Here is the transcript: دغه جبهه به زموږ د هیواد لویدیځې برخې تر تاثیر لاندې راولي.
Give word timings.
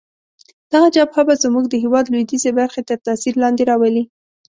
دغه 0.71 0.87
جبهه 0.95 1.21
به 1.27 1.33
زموږ 1.43 1.65
د 1.69 1.75
هیواد 1.83 2.05
لویدیځې 2.11 2.51
برخې 2.59 2.81
تر 2.89 2.97
تاثیر 3.07 3.33
لاندې 3.43 3.63
راولي. 3.69 4.03